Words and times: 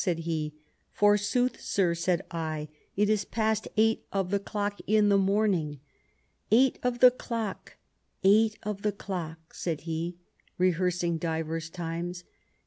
said 0.03 0.21
ha 0.21 0.51
* 0.71 0.91
Forsooth, 0.99 1.61
sir/ 1.61 1.93
said 1.93 2.23
I, 2.31 2.69
'it 2.95 3.07
is 3.07 3.23
past 3.23 3.67
eight 3.77 4.03
of 4.11 4.31
the 4.31 4.39
clock 4.39 4.79
in 4.87 5.09
the 5.09 5.17
morning.' 5.19 5.79
—* 6.35 6.49
Eight 6.51 6.79
of 6.81 7.01
the 7.01 7.11
clock, 7.11 7.77
eight 8.23 8.57
of 8.63 8.81
the 8.81 8.91
clock,' 8.93 9.53
said 9.53 9.81
he, 9.81 10.17
rehearsing 10.57 11.19
divers 11.19 11.69
times. 11.69 12.23